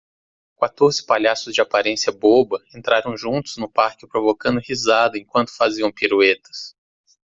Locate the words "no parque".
3.57-4.07